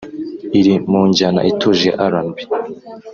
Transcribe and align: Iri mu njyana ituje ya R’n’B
Iri 0.59 0.73
mu 0.89 1.01
njyana 1.09 1.41
ituje 1.51 1.87
ya 1.97 2.07
R’n’B 2.11 2.35